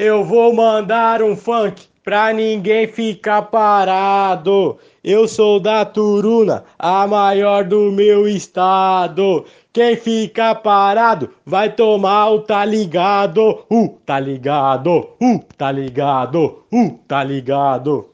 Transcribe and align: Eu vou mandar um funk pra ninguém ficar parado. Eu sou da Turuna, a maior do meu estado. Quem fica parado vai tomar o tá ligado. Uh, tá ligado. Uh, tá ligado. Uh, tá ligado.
Eu 0.00 0.22
vou 0.22 0.54
mandar 0.54 1.24
um 1.24 1.34
funk 1.34 1.88
pra 2.04 2.32
ninguém 2.32 2.86
ficar 2.86 3.42
parado. 3.42 4.78
Eu 5.02 5.26
sou 5.26 5.58
da 5.58 5.84
Turuna, 5.84 6.62
a 6.78 7.04
maior 7.04 7.64
do 7.64 7.90
meu 7.90 8.28
estado. 8.28 9.44
Quem 9.72 9.96
fica 9.96 10.54
parado 10.54 11.30
vai 11.44 11.72
tomar 11.72 12.30
o 12.30 12.38
tá 12.42 12.64
ligado. 12.64 13.64
Uh, 13.68 13.88
tá 14.06 14.20
ligado. 14.20 15.08
Uh, 15.20 15.40
tá 15.56 15.72
ligado. 15.72 16.62
Uh, 16.72 16.96
tá 17.08 17.24
ligado. 17.24 18.06